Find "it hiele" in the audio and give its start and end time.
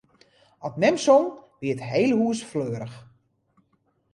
1.75-2.17